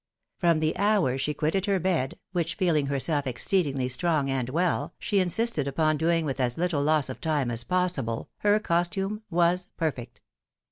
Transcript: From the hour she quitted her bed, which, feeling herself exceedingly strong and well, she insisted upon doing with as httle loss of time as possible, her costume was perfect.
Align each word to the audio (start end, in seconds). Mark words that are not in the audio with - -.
From 0.39 0.57
the 0.61 0.75
hour 0.77 1.15
she 1.19 1.35
quitted 1.35 1.67
her 1.67 1.79
bed, 1.79 2.17
which, 2.31 2.55
feeling 2.55 2.87
herself 2.87 3.27
exceedingly 3.27 3.87
strong 3.87 4.31
and 4.31 4.49
well, 4.49 4.95
she 4.97 5.19
insisted 5.19 5.67
upon 5.67 5.97
doing 5.97 6.25
with 6.25 6.39
as 6.39 6.55
httle 6.55 6.83
loss 6.83 7.07
of 7.07 7.21
time 7.21 7.51
as 7.51 7.63
possible, 7.63 8.27
her 8.37 8.59
costume 8.59 9.21
was 9.29 9.67
perfect. 9.77 10.21